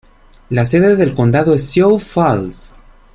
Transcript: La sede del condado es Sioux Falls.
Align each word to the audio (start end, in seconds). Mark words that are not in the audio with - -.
La 0.49 0.65
sede 0.65 0.95
del 0.95 1.13
condado 1.13 1.53
es 1.53 1.69
Sioux 1.69 1.99
Falls. 1.99 2.73